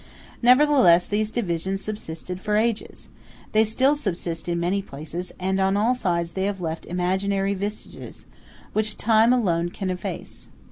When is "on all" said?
5.59-5.93